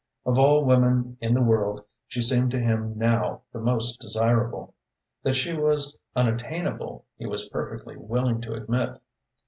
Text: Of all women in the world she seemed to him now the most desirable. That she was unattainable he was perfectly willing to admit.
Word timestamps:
Of 0.25 0.39
all 0.39 0.65
women 0.65 1.17
in 1.21 1.35
the 1.35 1.43
world 1.43 1.85
she 2.07 2.21
seemed 2.23 2.49
to 2.49 2.59
him 2.59 2.97
now 2.97 3.43
the 3.53 3.59
most 3.59 3.99
desirable. 4.01 4.73
That 5.21 5.35
she 5.35 5.53
was 5.53 5.95
unattainable 6.15 7.05
he 7.17 7.27
was 7.27 7.49
perfectly 7.49 7.97
willing 7.97 8.41
to 8.41 8.53
admit. 8.53 8.99